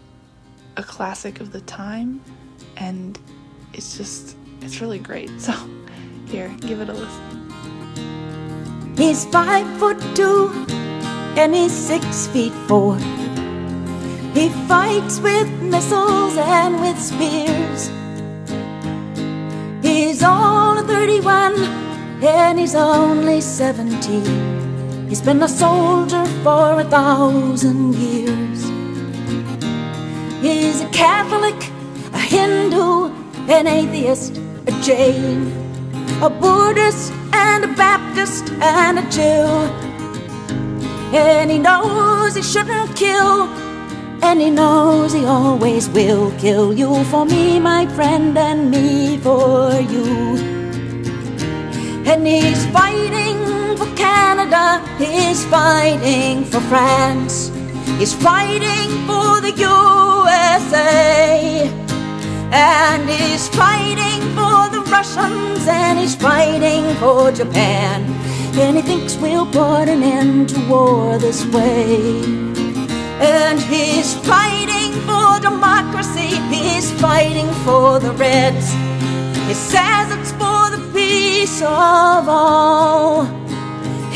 a 0.75 0.83
classic 0.83 1.39
of 1.39 1.51
the 1.51 1.61
time, 1.61 2.21
and 2.77 3.19
it's 3.73 3.97
just, 3.97 4.37
it's 4.61 4.81
really 4.81 4.99
great. 4.99 5.29
So, 5.39 5.53
here, 6.27 6.53
give 6.59 6.81
it 6.81 6.89
a 6.89 6.93
listen. 6.93 7.37
He's 8.97 9.25
five 9.25 9.67
foot 9.77 9.99
two 10.15 10.49
and 11.37 11.53
he's 11.53 11.71
six 11.71 12.25
feet 12.27 12.51
four. 12.67 12.97
He 14.33 14.49
fights 14.67 15.19
with 15.19 15.47
missiles 15.61 16.35
and 16.35 16.81
with 16.81 16.99
spears. 16.99 17.91
He's 19.83 20.23
all 20.23 20.81
31 20.83 21.53
and 22.23 22.57
he's 22.59 22.73
only 22.73 23.39
17. 23.39 24.66
He's 25.09 25.21
been 25.21 25.41
a 25.41 25.47
soldier 25.47 26.25
for 26.43 26.81
a 26.81 26.83
thousand 26.83 27.95
years. 27.95 28.63
He's 30.41 30.81
a 30.81 30.89
Catholic, 30.89 31.55
a 32.13 32.19
Hindu, 32.19 33.13
an 33.47 33.67
atheist, 33.67 34.37
a 34.67 34.71
Jain, 34.81 35.47
a 36.21 36.29
Buddhist, 36.29 37.13
and 37.31 37.63
a 37.63 37.73
Baptist, 37.75 38.51
and 38.59 38.99
a 38.99 39.09
Jew. 39.09 39.47
And 41.15 41.49
he 41.51 41.57
knows 41.57 42.35
he 42.35 42.43
shouldn't 42.43 42.93
kill, 42.97 43.43
and 44.21 44.41
he 44.41 44.49
knows 44.49 45.13
he 45.13 45.23
always 45.23 45.87
will 45.89 46.31
kill 46.37 46.73
you 46.73 47.03
for 47.05 47.25
me, 47.25 47.61
my 47.61 47.87
friend, 47.95 48.37
and 48.37 48.69
me 48.69 49.17
for 49.19 49.71
you. 49.79 50.35
And 52.05 52.27
he's 52.27 52.65
fighting 52.67 53.46
for 53.75 53.93
Canada, 53.95 54.79
he's 54.97 55.43
fighting 55.45 56.45
for 56.45 56.61
France, 56.61 57.51
he's 57.97 58.13
fighting 58.13 58.89
for 59.07 59.41
the 59.41 59.53
USA. 59.57 61.07
And 62.49 63.09
he's 63.09 63.49
fighting 63.49 64.21
for 64.37 64.69
the 64.69 64.81
Russians 64.89 65.67
and 65.67 65.99
he's 65.99 66.15
fighting 66.15 66.95
for 66.95 67.31
Japan. 67.31 68.03
And 68.57 68.77
he 68.77 68.81
thinks 68.81 69.17
we'll 69.17 69.45
put 69.45 69.89
an 69.89 70.01
end 70.01 70.49
to 70.49 70.59
war 70.69 71.17
this 71.17 71.45
way. 71.47 72.23
And 73.19 73.59
he's 73.59 74.13
fighting 74.25 74.93
for 75.07 75.39
democracy, 75.41 76.37
he's 76.49 76.91
fighting 77.01 77.49
for 77.65 77.99
the 77.99 78.13
Reds. 78.13 78.71
He 79.47 79.53
says 79.53 80.11
it's 80.17 80.31
for 80.31 80.69
the 80.69 80.89
peace 80.93 81.61
of 81.61 82.27
all. 82.29 83.36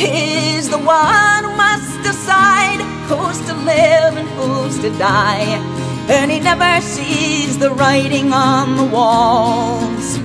He's 0.03 0.67
the 0.69 0.79
one 0.79 1.43
who 1.45 1.53
must 1.67 1.91
decide 2.09 2.79
who's 3.07 3.39
to 3.47 3.53
live 3.71 4.13
and 4.21 4.27
who's 4.37 4.79
to 4.79 4.89
die 4.97 5.81
and 6.09 6.31
he 6.31 6.39
never 6.39 6.81
sees 6.81 7.57
the 7.57 7.71
writing 7.71 8.33
on 8.33 8.75
the 8.75 8.83
walls. 8.83 10.17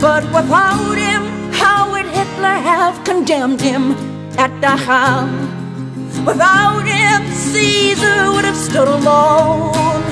But 0.00 0.24
without 0.36 0.96
him, 0.96 1.52
how 1.52 1.90
would 1.92 2.06
Hitler 2.06 2.58
have 2.70 3.04
condemned 3.04 3.60
him 3.60 3.92
at 4.38 4.50
Dachau? 4.62 5.26
Without 6.24 6.86
him, 6.86 7.20
Caesar 7.32 8.32
would 8.32 8.44
have 8.44 8.56
stood 8.56 8.88
alone. 8.88 10.04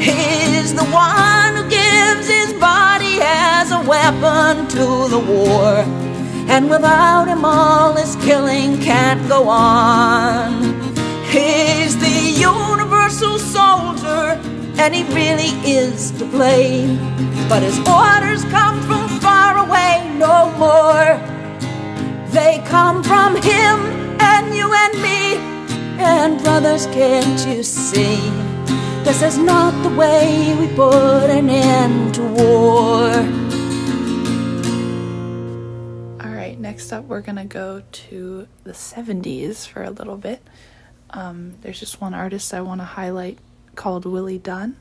He's 0.00 0.74
the 0.74 0.88
one 0.90 1.56
who 1.56 1.64
gives 1.70 2.28
his 2.28 2.52
body 2.54 3.18
as 3.22 3.70
a 3.72 3.80
weapon 3.80 4.68
to 4.68 4.84
the 5.14 5.22
war. 5.32 5.84
And 6.48 6.70
without 6.70 7.28
him, 7.28 7.44
all 7.44 7.92
this 7.92 8.16
killing 8.16 8.80
can't 8.80 9.28
go 9.28 9.48
on. 9.48 10.62
He's 11.30 11.94
the 11.98 12.18
universal 12.40 13.38
soldier, 13.38 14.40
and 14.80 14.94
he 14.94 15.04
really 15.14 15.52
is 15.68 16.10
to 16.12 16.24
blame. 16.24 16.96
But 17.48 17.62
his 17.62 17.78
orders 17.86 18.44
come 18.44 18.80
from 18.88 19.08
far 19.20 19.58
away 19.58 20.10
no 20.16 20.50
more. 20.56 21.20
They 22.30 22.62
come 22.66 23.02
from 23.02 23.36
him 23.36 23.76
and 24.20 24.54
you 24.54 24.72
and 24.72 24.94
me. 25.02 25.36
And 26.00 26.42
brothers, 26.42 26.86
can't 26.86 27.46
you 27.46 27.62
see? 27.62 28.16
This 29.04 29.22
is 29.22 29.36
not 29.36 29.72
the 29.82 29.94
way 29.96 30.56
we 30.58 30.66
put 30.74 31.28
an 31.30 31.50
end 31.50 32.14
to 32.14 32.22
war. 32.22 33.47
Next 36.78 36.92
up, 36.92 37.04
we're 37.06 37.20
gonna 37.20 37.44
go 37.44 37.82
to 37.90 38.46
the 38.62 38.70
70s 38.70 39.66
for 39.66 39.82
a 39.82 39.90
little 39.90 40.16
bit. 40.16 40.40
Um, 41.10 41.54
there's 41.60 41.80
just 41.80 42.00
one 42.00 42.14
artist 42.14 42.54
I 42.54 42.60
want 42.60 42.80
to 42.80 42.84
highlight 42.84 43.40
called 43.74 44.04
Willie 44.04 44.38
Dunn, 44.38 44.76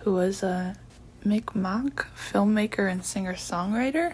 who 0.00 0.12
was 0.12 0.42
a 0.42 0.76
Mi'kmaq 1.24 2.04
filmmaker 2.14 2.92
and 2.92 3.02
singer 3.02 3.32
songwriter. 3.32 4.12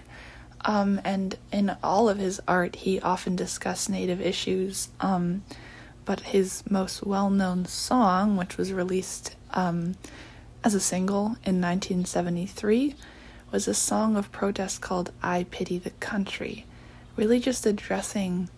Um, 0.65 1.01
and 1.03 1.37
in 1.51 1.77
all 1.83 2.09
of 2.09 2.19
his 2.19 2.41
art, 2.47 2.77
he 2.77 3.01
often 3.01 3.35
discussed 3.35 3.91
Native 3.91 4.21
issues. 4.21 4.91
Um, 5.01 5.43
but 6.05 6.21
his 6.21 6.63
most 6.71 7.05
well 7.05 7.31
known 7.31 7.67
song, 7.67 8.37
which 8.37 8.57
was 8.57 8.73
released 8.73 9.35
um, 9.55 9.97
as 10.63 10.73
a 10.73 10.79
single 10.79 11.37
in 11.43 11.61
1973, 11.61 12.95
was 13.51 13.67
a 13.67 13.75
song 13.75 14.15
of 14.15 14.31
protest 14.31 14.81
called 14.81 15.11
I 15.21 15.47
Pity 15.51 15.79
the 15.79 15.91
Country, 15.91 16.65
really 17.17 17.39
just 17.39 17.67
addressing 17.67 18.49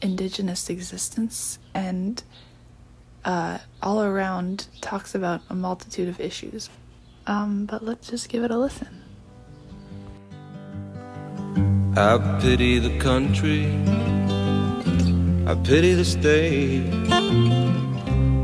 indigenous 0.00 0.68
existence 0.68 1.58
and 1.74 2.22
uh, 3.24 3.58
all 3.82 4.02
around 4.02 4.68
talks 4.80 5.14
about 5.14 5.40
a 5.50 5.54
multitude 5.54 6.08
of 6.08 6.20
issues. 6.20 6.70
Um, 7.26 7.66
but 7.66 7.84
let's 7.84 8.08
just 8.08 8.28
give 8.28 8.44
it 8.44 8.50
a 8.50 8.58
listen. 8.58 9.02
I 11.96 12.18
pity 12.40 12.78
the 12.78 12.98
country, 12.98 13.66
I 15.46 15.54
pity 15.64 15.94
the 15.94 16.04
state, 16.04 16.84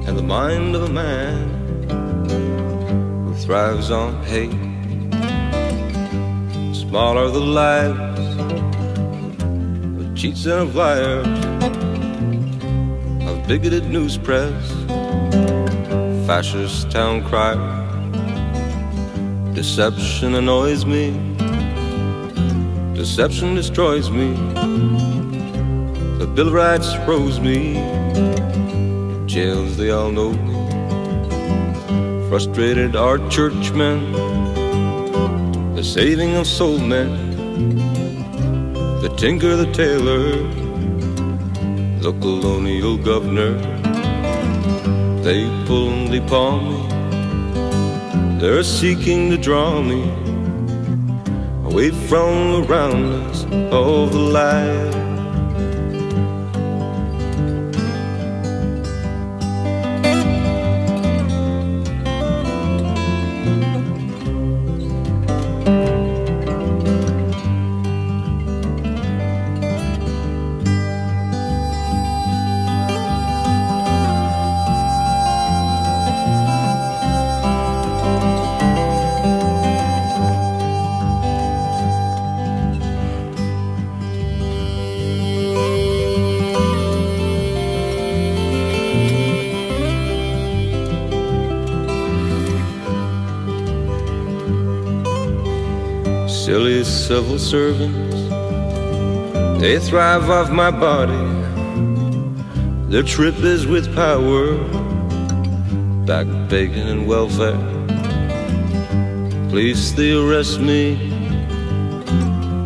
and 0.06 0.18
the 0.18 0.22
mind 0.22 0.74
of 0.74 0.84
a 0.84 0.88
man 0.88 1.48
who 3.24 3.34
thrives 3.34 3.90
on 3.90 4.24
hate. 4.24 4.50
Small 6.74 7.18
are 7.18 7.28
the 7.30 7.40
lives 7.40 8.71
cheats 10.14 10.44
and 10.44 10.60
of 10.68 10.74
liars, 10.74 11.26
of 13.26 13.46
bigoted 13.48 13.88
news 13.88 14.18
press, 14.18 14.70
fascist 16.26 16.90
town 16.90 17.24
crier. 17.24 17.58
Deception 19.54 20.34
annoys 20.34 20.84
me. 20.84 21.12
Deception 22.94 23.54
destroys 23.54 24.10
me. 24.10 24.34
The 26.18 26.26
Bill 26.26 26.48
of 26.48 26.54
Rights 26.54 26.92
froze 27.04 27.40
me. 27.40 27.76
In 27.76 29.26
jails, 29.26 29.76
they 29.76 29.90
all 29.90 30.10
know 30.10 30.32
me. 30.32 30.52
Frustrated 32.28 32.96
are 32.96 33.18
churchmen. 33.28 34.12
The 35.74 35.82
saving 35.82 36.36
of 36.36 36.46
soul 36.46 36.78
men. 36.78 37.81
The 39.02 39.08
tinker, 39.16 39.56
the 39.56 39.66
tailor. 39.72 40.36
The 41.98 42.12
colonial 42.20 42.96
governor. 42.96 43.54
They 45.24 45.42
pull 45.66 45.90
and 45.90 46.12
they 46.12 46.20
pawn 46.20 46.60
me. 46.70 48.38
They're 48.38 48.62
seeking 48.62 49.28
to 49.30 49.36
draw 49.36 49.82
me 49.82 50.02
away 51.64 51.90
from 51.90 52.52
the 52.52 52.62
roundness 52.68 53.42
of 53.72 54.12
the 54.12 54.24
light. 54.38 55.01
Servants, 97.42 98.14
they 99.60 99.78
thrive 99.78 100.30
off 100.30 100.50
my 100.50 100.70
body. 100.70 101.24
Their 102.88 103.02
trip 103.02 103.36
is 103.38 103.66
with 103.66 103.94
power, 103.94 104.54
back 106.06 106.26
bacon 106.48 106.86
and 106.88 107.06
welfare. 107.06 107.58
Police, 109.48 109.92
they 109.92 110.12
arrest 110.12 110.60
me. 110.60 110.96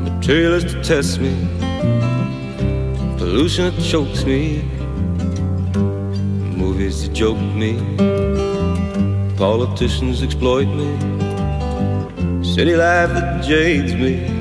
Materialists 0.04 0.86
test 0.86 1.20
me. 1.20 1.34
Pollution 3.18 3.64
that 3.74 3.82
chokes 3.82 4.24
me. 4.24 4.62
Movies 6.54 7.08
that 7.08 7.14
joke 7.14 7.40
me. 7.62 7.72
Politicians 9.36 10.22
exploit 10.22 10.66
me. 10.66 10.90
City 12.44 12.76
life 12.76 13.10
that 13.10 13.44
jades 13.44 13.94
me. 13.94 14.35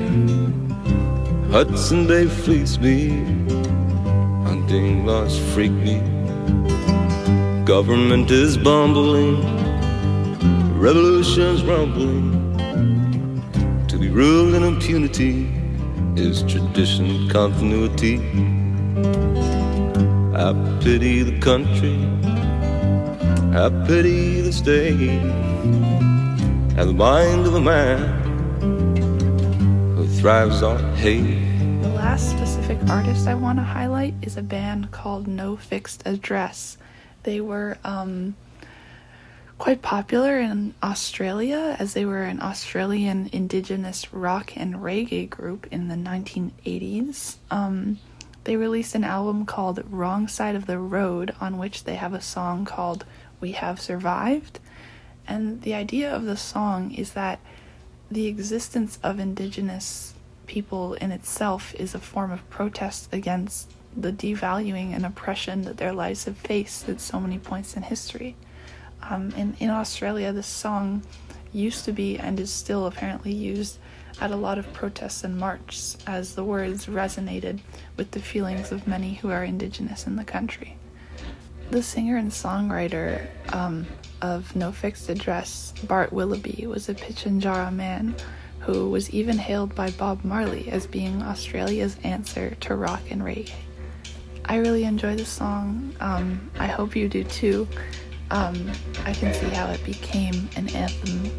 Hudson 1.50 2.06
Bay 2.06 2.26
fleece 2.26 2.78
me. 2.78 3.08
Hunting 4.44 5.06
laws 5.06 5.38
freak 5.54 5.72
me. 5.72 6.00
Government 7.64 8.30
is 8.30 8.58
bumbling. 8.58 9.40
Revolution's 10.78 11.64
rumbling. 11.64 12.56
To 13.88 13.96
be 13.96 14.08
ruled 14.08 14.54
in 14.54 14.64
impunity 14.64 15.48
is 16.16 16.42
tradition 16.42 17.28
continuity. 17.30 18.16
I 20.34 20.52
pity 20.82 21.22
the 21.22 21.38
country. 21.40 21.96
I 23.56 23.70
pity 23.86 24.42
the 24.42 24.52
state 24.52 25.22
and 26.78 26.88
the 26.90 26.92
mind 26.92 27.46
of 27.46 27.54
a 27.54 27.60
man 27.60 28.25
thrives 30.20 30.62
on 30.62 30.78
hate. 30.96 31.38
The 31.82 31.88
last 31.88 32.30
specific 32.30 32.78
artist 32.88 33.26
I 33.26 33.34
want 33.34 33.58
to 33.58 33.62
highlight 33.62 34.14
is 34.22 34.36
a 34.36 34.42
band 34.42 34.90
called 34.90 35.26
No 35.26 35.56
Fixed 35.56 36.02
Address. 36.06 36.78
They 37.24 37.40
were 37.40 37.76
um, 37.84 38.34
quite 39.58 39.82
popular 39.82 40.38
in 40.38 40.74
Australia 40.82 41.76
as 41.78 41.92
they 41.92 42.06
were 42.06 42.22
an 42.22 42.40
Australian 42.40 43.28
indigenous 43.32 44.12
rock 44.12 44.56
and 44.56 44.76
reggae 44.76 45.28
group 45.28 45.66
in 45.70 45.88
the 45.88 45.94
1980s. 45.94 47.36
Um, 47.50 47.98
they 48.44 48.56
released 48.56 48.94
an 48.94 49.04
album 49.04 49.44
called 49.44 49.84
Wrong 49.90 50.28
Side 50.28 50.54
of 50.54 50.66
the 50.66 50.78
Road, 50.78 51.34
on 51.40 51.58
which 51.58 51.84
they 51.84 51.96
have 51.96 52.14
a 52.14 52.22
song 52.22 52.64
called 52.64 53.04
We 53.38 53.52
Have 53.52 53.80
Survived. 53.80 54.60
And 55.28 55.62
the 55.62 55.74
idea 55.74 56.14
of 56.14 56.24
the 56.24 56.36
song 56.36 56.92
is 56.92 57.12
that 57.12 57.38
the 58.10 58.26
existence 58.26 58.98
of 59.02 59.18
indigenous 59.18 60.14
people 60.46 60.94
in 60.94 61.10
itself 61.10 61.74
is 61.74 61.94
a 61.94 61.98
form 61.98 62.30
of 62.30 62.48
protest 62.50 63.08
against 63.12 63.72
the 63.96 64.12
devaluing 64.12 64.94
and 64.94 65.04
oppression 65.04 65.62
that 65.62 65.78
their 65.78 65.92
lives 65.92 66.24
have 66.24 66.36
faced 66.36 66.88
at 66.88 67.00
so 67.00 67.18
many 67.18 67.38
points 67.38 67.76
in 67.76 67.82
history. 67.82 68.36
Um, 69.02 69.30
in, 69.30 69.56
in 69.58 69.70
Australia, 69.70 70.32
this 70.32 70.46
song 70.46 71.02
used 71.52 71.84
to 71.86 71.92
be 71.92 72.18
and 72.18 72.38
is 72.38 72.52
still 72.52 72.86
apparently 72.86 73.32
used 73.32 73.78
at 74.20 74.30
a 74.30 74.36
lot 74.36 74.58
of 74.58 74.72
protests 74.72 75.24
and 75.24 75.36
marches 75.38 75.96
as 76.06 76.34
the 76.34 76.44
words 76.44 76.86
resonated 76.86 77.60
with 77.96 78.10
the 78.12 78.20
feelings 78.20 78.72
of 78.72 78.86
many 78.86 79.14
who 79.14 79.30
are 79.30 79.44
indigenous 79.44 80.06
in 80.06 80.16
the 80.16 80.24
country. 80.24 80.76
The 81.70 81.82
singer 81.82 82.16
and 82.16 82.30
songwriter 82.30 83.26
um, 83.52 83.86
of 84.22 84.54
No 84.56 84.72
Fixed 84.72 85.08
Address, 85.08 85.72
Bart 85.84 86.12
Willoughby, 86.12 86.66
was 86.66 86.88
a 86.88 86.94
Pitjantjatjara 86.94 87.72
man 87.74 88.14
who 88.60 88.90
was 88.90 89.10
even 89.10 89.38
hailed 89.38 89.74
by 89.74 89.90
Bob 89.92 90.24
Marley 90.24 90.68
as 90.70 90.86
being 90.86 91.22
Australia's 91.22 91.96
answer 92.02 92.56
to 92.60 92.74
rock 92.74 93.02
and 93.10 93.22
reggae. 93.22 93.52
I 94.44 94.56
really 94.56 94.84
enjoy 94.84 95.16
the 95.16 95.24
song. 95.24 95.94
Um, 96.00 96.50
I 96.58 96.66
hope 96.66 96.96
you 96.96 97.08
do 97.08 97.24
too. 97.24 97.68
Um, 98.30 98.70
I 99.04 99.12
can 99.12 99.32
see 99.34 99.48
how 99.48 99.70
it 99.70 99.84
became 99.84 100.48
an 100.56 100.68
anthem 100.70 101.30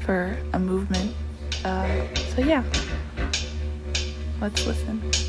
for 0.00 0.36
a 0.52 0.58
movement. 0.58 1.14
Uh, 1.64 2.06
so, 2.34 2.42
yeah, 2.42 2.64
let's 4.40 4.66
listen. 4.66 5.27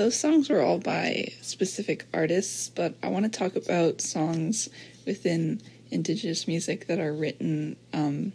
Those 0.00 0.18
songs 0.18 0.48
were 0.48 0.62
all 0.62 0.78
by 0.78 1.30
specific 1.42 2.06
artists, 2.14 2.70
but 2.70 2.94
I 3.02 3.08
want 3.08 3.30
to 3.30 3.38
talk 3.38 3.54
about 3.54 4.00
songs 4.00 4.70
within 5.04 5.60
indigenous 5.90 6.48
music 6.48 6.86
that 6.86 6.98
are 6.98 7.12
written 7.12 7.76
um, 7.92 8.32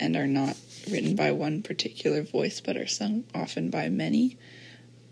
and 0.00 0.16
are 0.16 0.26
not 0.26 0.56
written 0.90 1.14
by 1.14 1.30
one 1.30 1.62
particular 1.62 2.22
voice, 2.22 2.62
but 2.62 2.78
are 2.78 2.86
sung 2.86 3.24
often 3.34 3.68
by 3.68 3.90
many. 3.90 4.38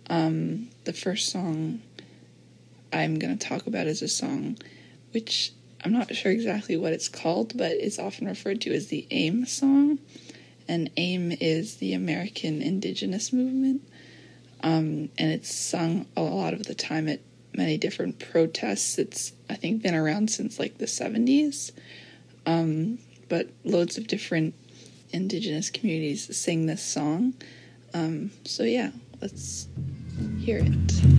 Um, 0.08 0.70
the 0.84 0.94
first 0.94 1.28
song 1.28 1.82
I'm 2.90 3.18
going 3.18 3.36
to 3.36 3.46
talk 3.46 3.66
about 3.66 3.86
is 3.86 4.00
a 4.00 4.08
song 4.08 4.56
which 5.12 5.52
I'm 5.84 5.92
not 5.92 6.14
sure 6.16 6.32
exactly 6.32 6.78
what 6.78 6.94
it's 6.94 7.10
called, 7.10 7.54
but 7.54 7.72
it's 7.72 7.98
often 7.98 8.26
referred 8.26 8.62
to 8.62 8.72
as 8.72 8.86
the 8.86 9.06
AIM 9.10 9.44
song. 9.44 9.98
And 10.66 10.88
AIM 10.96 11.32
is 11.32 11.76
the 11.76 11.92
American 11.92 12.62
Indigenous 12.62 13.30
Movement 13.30 13.82
um, 14.62 15.10
and 15.18 15.30
it's 15.32 15.52
sung 15.54 16.06
a 16.16 16.22
lot 16.22 16.54
of 16.54 16.64
the 16.64 16.74
time 16.74 17.08
at 17.08 17.20
many 17.54 17.76
different 17.76 18.18
protests. 18.18 18.98
It's 18.98 19.32
I 19.50 19.54
think 19.54 19.82
been 19.82 19.94
around 19.94 20.30
since 20.30 20.58
like 20.58 20.78
the 20.78 20.86
seventies, 20.86 21.72
um, 22.46 22.98
but 23.28 23.48
loads 23.64 23.98
of 23.98 24.06
different 24.06 24.54
indigenous 25.10 25.70
communities 25.70 26.34
sing 26.36 26.66
this 26.66 26.82
song. 26.82 27.34
Um, 27.94 28.30
so 28.44 28.62
yeah, 28.62 28.90
let's 29.20 29.68
hear 30.40 30.58
it. 30.58 31.11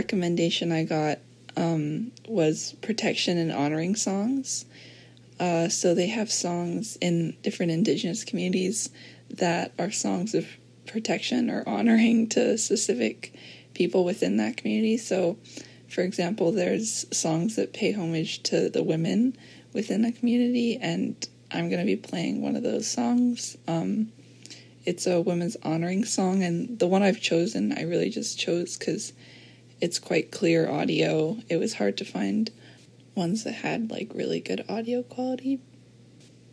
Recommendation 0.00 0.72
I 0.72 0.84
got 0.84 1.18
um, 1.58 2.10
was 2.26 2.74
protection 2.80 3.36
and 3.36 3.52
honoring 3.52 3.96
songs. 3.96 4.64
Uh, 5.38 5.68
so 5.68 5.94
they 5.94 6.06
have 6.06 6.32
songs 6.32 6.96
in 7.02 7.36
different 7.42 7.70
indigenous 7.72 8.24
communities 8.24 8.88
that 9.28 9.72
are 9.78 9.90
songs 9.90 10.34
of 10.34 10.46
protection 10.86 11.50
or 11.50 11.68
honoring 11.68 12.30
to 12.30 12.56
specific 12.56 13.34
people 13.74 14.06
within 14.06 14.38
that 14.38 14.56
community. 14.56 14.96
So, 14.96 15.36
for 15.86 16.00
example, 16.00 16.50
there's 16.50 17.04
songs 17.14 17.56
that 17.56 17.74
pay 17.74 17.92
homage 17.92 18.42
to 18.44 18.70
the 18.70 18.82
women 18.82 19.36
within 19.74 20.06
a 20.06 20.12
community, 20.12 20.78
and 20.80 21.14
I'm 21.50 21.68
going 21.68 21.80
to 21.80 21.86
be 21.86 21.96
playing 21.96 22.40
one 22.40 22.56
of 22.56 22.62
those 22.62 22.90
songs. 22.90 23.58
Um, 23.68 24.12
it's 24.86 25.06
a 25.06 25.20
women's 25.20 25.58
honoring 25.62 26.06
song, 26.06 26.42
and 26.42 26.78
the 26.78 26.86
one 26.86 27.02
I've 27.02 27.20
chosen, 27.20 27.74
I 27.76 27.82
really 27.82 28.08
just 28.08 28.38
chose 28.38 28.78
because 28.78 29.12
it's 29.80 29.98
quite 29.98 30.30
clear 30.30 30.68
audio. 30.68 31.38
It 31.48 31.56
was 31.56 31.74
hard 31.74 31.96
to 31.98 32.04
find 32.04 32.50
ones 33.14 33.44
that 33.44 33.52
had 33.52 33.90
like 33.90 34.12
really 34.14 34.40
good 34.40 34.64
audio 34.68 35.02
quality. 35.02 35.60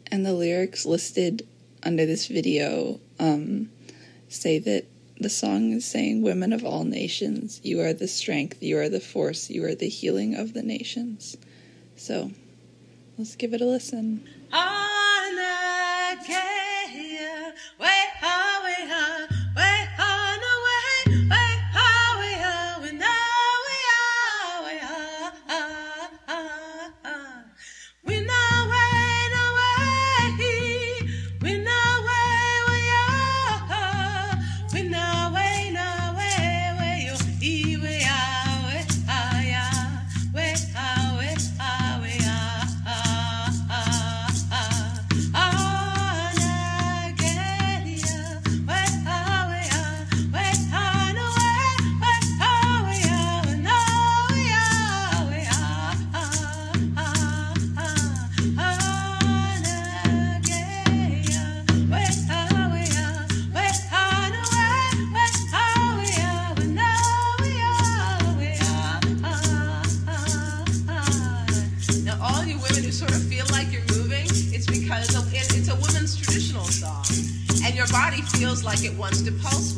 And 0.09 0.25
the 0.25 0.33
lyrics 0.33 0.85
listed 0.85 1.45
under 1.83 2.05
this 2.05 2.27
video 2.27 2.99
um, 3.19 3.69
say 4.29 4.59
that 4.59 4.85
the 5.19 5.29
song 5.29 5.71
is 5.73 5.85
saying, 5.85 6.21
Women 6.21 6.53
of 6.53 6.63
all 6.63 6.83
nations, 6.83 7.59
you 7.63 7.81
are 7.81 7.93
the 7.93 8.07
strength, 8.07 8.61
you 8.61 8.77
are 8.77 8.89
the 8.89 8.99
force, 8.99 9.49
you 9.49 9.65
are 9.65 9.75
the 9.75 9.89
healing 9.89 10.35
of 10.35 10.53
the 10.53 10.63
nations. 10.63 11.37
So 11.95 12.31
let's 13.17 13.35
give 13.35 13.53
it 13.53 13.61
a 13.61 13.65
listen. 13.65 14.27
Feels 78.57 78.63
like 78.63 78.91
it 78.91 78.97
wants 78.97 79.21
to 79.21 79.31
pulse 79.33 79.76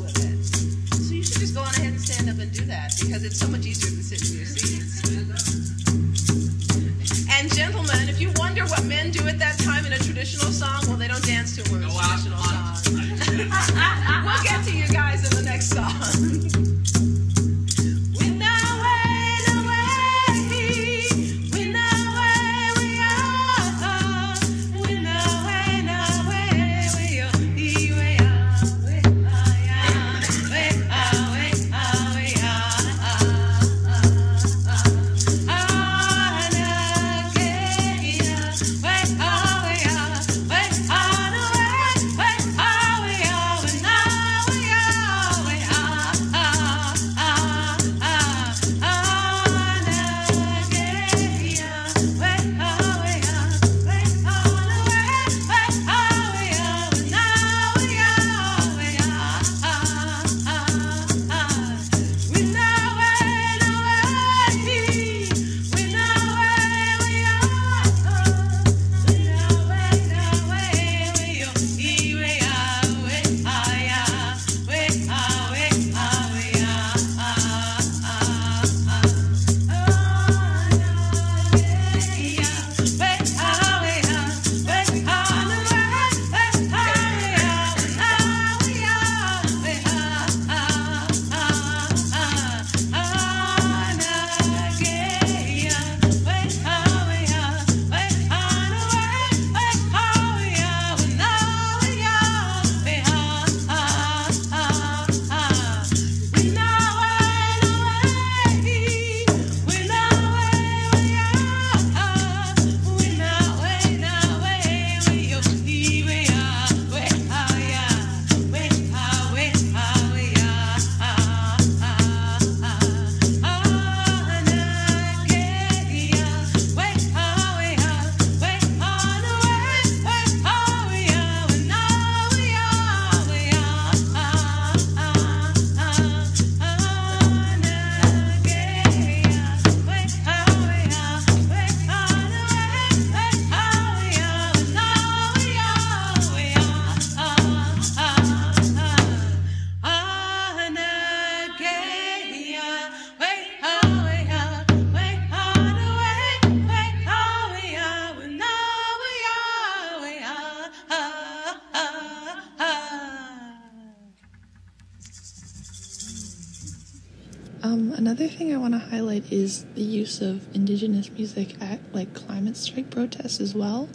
is 169.32 169.66
the 169.76 169.82
use 169.82 170.22
of 170.22 170.54
indigenous 170.56 171.10
music 171.12 171.62
at 171.62 171.80
like 171.94 172.14
climate 172.14 172.58
strike 172.58 172.90
protests 172.90 173.40
as 173.40 173.54
well. 173.54 173.90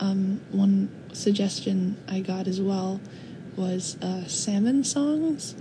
Um, 0.00 0.40
one 0.50 0.88
suggestion 1.12 1.96
I 2.08 2.20
got 2.20 2.46
as 2.46 2.60
well 2.60 3.00
was 3.56 3.96
uh, 4.02 4.26
salmon 4.26 4.84
songs, 4.84 5.54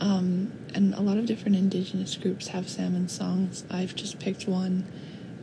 Um, 0.00 0.52
and 0.74 0.94
a 0.94 1.00
lot 1.00 1.16
of 1.18 1.26
different 1.26 1.56
indigenous 1.56 2.16
groups 2.16 2.48
have 2.48 2.68
salmon 2.68 3.08
songs. 3.08 3.64
I've 3.70 3.94
just 3.94 4.18
picked 4.18 4.46
one, 4.46 4.84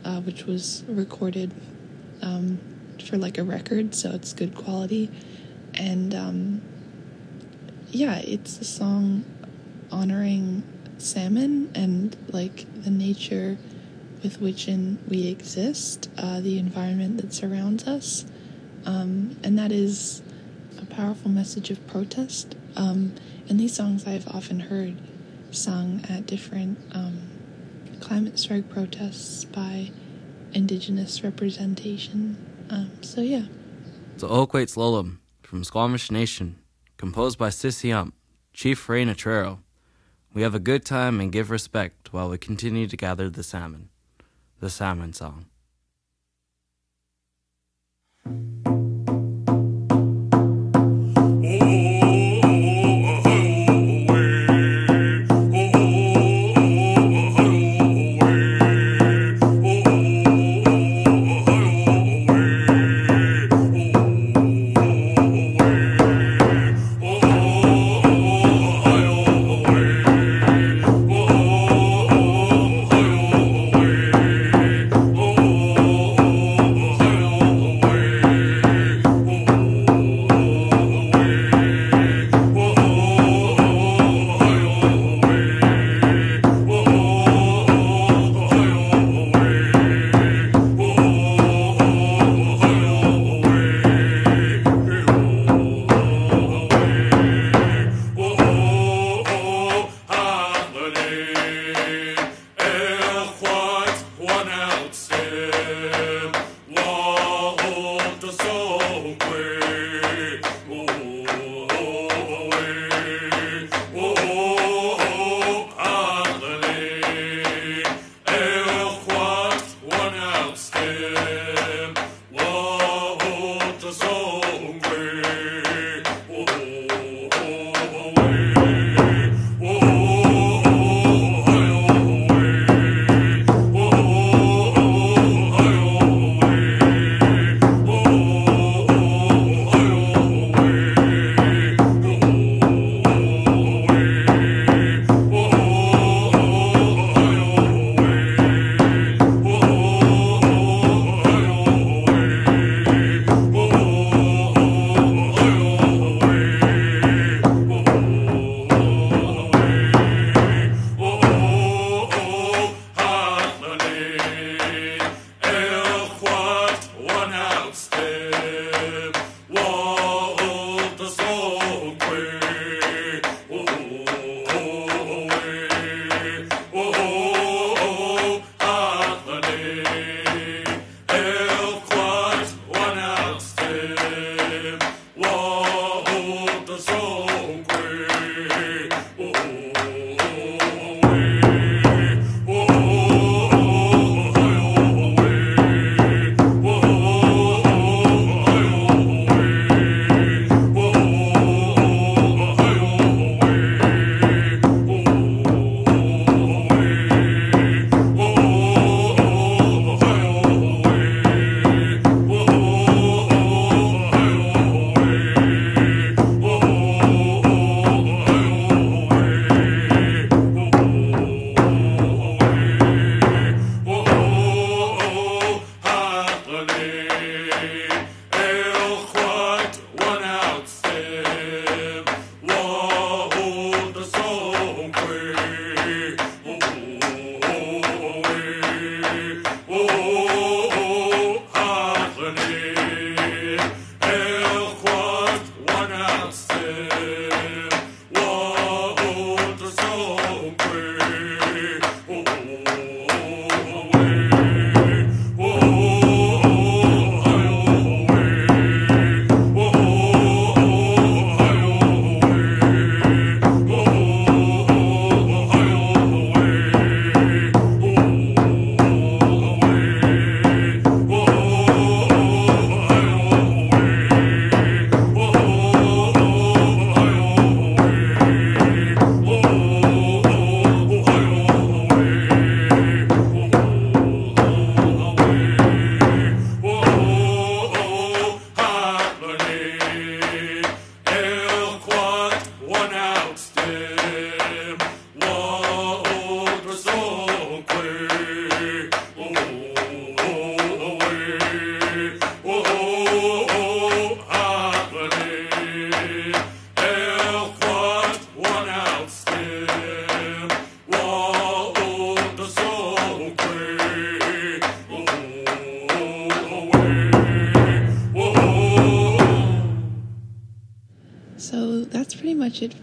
uh, 0.04 0.20
which 0.22 0.46
was 0.46 0.82
recorded 0.88 1.52
um, 2.22 2.58
for 3.04 3.18
like 3.18 3.36
a 3.36 3.44
record, 3.44 3.94
so 3.94 4.12
it's 4.12 4.32
good 4.32 4.54
quality. 4.54 5.10
And 5.74 6.14
um, 6.14 6.62
yeah, 7.90 8.18
it's 8.18 8.58
a 8.60 8.64
song 8.64 9.24
honoring 9.90 10.62
salmon 10.98 11.70
and 11.74 12.16
like 12.32 12.66
the 12.82 12.90
nature 12.90 13.58
with 14.22 14.40
which 14.40 14.66
in 14.66 14.98
we 15.08 15.28
exist, 15.28 16.10
uh, 16.18 16.40
the 16.40 16.58
environment 16.58 17.18
that 17.18 17.32
surrounds 17.32 17.86
us, 17.86 18.24
um, 18.84 19.36
and 19.42 19.58
that 19.58 19.70
is 19.70 20.22
a 20.80 20.86
powerful 20.86 21.30
message 21.30 21.70
of 21.70 21.86
protest. 21.86 22.54
Um, 22.76 23.14
and 23.48 23.60
these 23.60 23.74
songs 23.74 24.06
I've 24.06 24.26
often 24.28 24.60
heard 24.60 24.96
sung 25.50 26.02
at 26.08 26.26
different 26.26 26.78
um, 26.92 27.20
climate 28.00 28.38
strike 28.38 28.68
protests 28.68 29.44
by 29.44 29.90
indigenous 30.52 31.22
representation. 31.22 32.36
Um, 32.70 32.90
so 33.02 33.20
yeah. 33.20 33.46
The 34.18 34.28
Oakwait 34.28 34.68
Slolum 34.68 35.18
from 35.42 35.62
Squamish 35.62 36.10
Nation, 36.10 36.56
composed 36.96 37.38
by 37.38 37.48
Sissy 37.48 37.94
Ump, 37.94 38.14
Chief 38.52 38.88
Ray 38.88 39.04
Natrero. 39.04 39.58
We 40.36 40.42
have 40.42 40.54
a 40.54 40.58
good 40.58 40.84
time 40.84 41.18
and 41.18 41.32
give 41.32 41.48
respect 41.48 42.12
while 42.12 42.28
we 42.28 42.36
continue 42.36 42.86
to 42.88 42.96
gather 42.98 43.30
the 43.30 43.42
salmon. 43.42 43.88
The 44.60 44.68
Salmon 44.68 45.14
Song. 45.14 45.46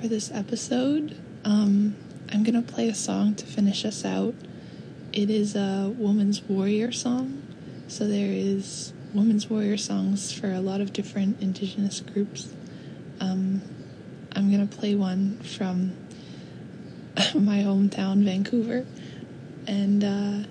For 0.04 0.10
this 0.10 0.32
episode. 0.34 1.18
Um, 1.46 1.96
I'm 2.30 2.44
gonna 2.44 2.62
play 2.62 2.90
a 2.90 2.94
song 2.94 3.36
to 3.36 3.46
finish 3.46 3.86
us 3.86 4.04
out. 4.04 4.36
It 5.14 5.30
is 5.30 5.56
a 5.56 5.94
woman's 5.98 6.42
warrior 6.42 6.92
song. 6.92 7.42
So 7.88 8.06
there 8.06 8.30
is 8.30 8.92
women's 9.14 9.50
warrior 9.50 9.78
songs 9.78 10.34
for 10.34 10.52
a 10.52 10.60
lot 10.60 10.82
of 10.82 10.92
different 10.92 11.42
indigenous 11.42 12.02
groups. 12.02 12.54
Um, 13.22 13.62
I'm 14.36 14.52
gonna 14.52 14.66
play 14.68 14.94
one 14.94 15.38
from 15.38 15.94
my 17.34 17.60
hometown, 17.60 18.26
Vancouver, 18.26 18.86
and 19.68 20.04
uh, 20.04 20.48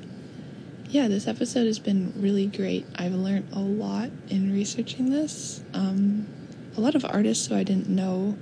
yeah, 0.88 1.08
this 1.08 1.28
episode 1.28 1.66
has 1.66 1.78
been 1.78 2.14
really 2.16 2.46
great. 2.46 2.86
I've 2.94 3.12
learned 3.12 3.48
a 3.52 3.60
lot 3.60 4.08
in 4.30 4.50
researching 4.50 5.10
this. 5.10 5.62
Um, 5.74 6.26
a 6.74 6.80
lot 6.80 6.94
of 6.94 7.04
artists 7.04 7.48
who 7.48 7.54
I 7.54 7.64
didn't 7.64 7.90
know 7.90 8.38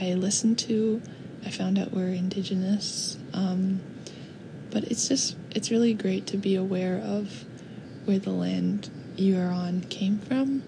I 0.00 0.14
listened 0.14 0.58
to, 0.60 1.00
I 1.44 1.50
found 1.50 1.78
out 1.78 1.92
we're 1.92 2.08
indigenous. 2.08 3.16
Um, 3.32 3.80
but 4.70 4.84
it's 4.84 5.08
just, 5.08 5.36
it's 5.52 5.70
really 5.70 5.94
great 5.94 6.26
to 6.28 6.36
be 6.36 6.56
aware 6.56 6.98
of 6.98 7.44
where 8.04 8.18
the 8.18 8.30
land 8.30 8.90
you 9.16 9.38
are 9.38 9.50
on 9.50 9.82
came 9.82 10.18
from 10.18 10.62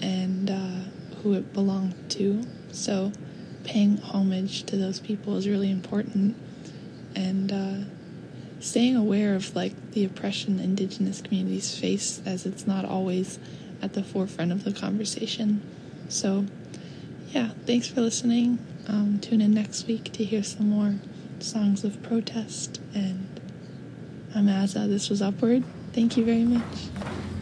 and 0.00 0.50
uh, 0.50 1.16
who 1.22 1.32
it 1.34 1.52
belonged 1.52 2.10
to. 2.10 2.42
So 2.70 3.12
paying 3.64 3.98
homage 3.98 4.64
to 4.64 4.76
those 4.76 5.00
people 5.00 5.36
is 5.36 5.48
really 5.48 5.70
important. 5.70 6.36
And 7.16 7.52
uh, 7.52 7.88
staying 8.60 8.96
aware 8.96 9.34
of 9.34 9.54
like 9.56 9.92
the 9.92 10.04
oppression 10.04 10.60
indigenous 10.60 11.20
communities 11.22 11.78
face 11.78 12.20
as 12.26 12.46
it's 12.46 12.66
not 12.66 12.84
always 12.84 13.38
at 13.82 13.92
the 13.94 14.02
forefront 14.02 14.52
of 14.52 14.64
the 14.64 14.72
conversation. 14.72 15.62
So, 16.08 16.46
yeah, 17.34 17.48
thanks 17.66 17.88
for 17.88 18.00
listening. 18.00 18.64
Um, 18.86 19.18
tune 19.20 19.40
in 19.40 19.52
next 19.52 19.88
week 19.88 20.12
to 20.12 20.24
hear 20.24 20.44
some 20.44 20.68
more 20.70 20.94
songs 21.40 21.82
of 21.82 22.00
protest. 22.00 22.80
And 22.94 23.40
I'm 24.34 24.46
Azza. 24.46 24.88
This 24.88 25.10
was 25.10 25.20
Upward. 25.20 25.64
Thank 25.92 26.16
you 26.16 26.24
very 26.24 26.44
much. 26.44 27.33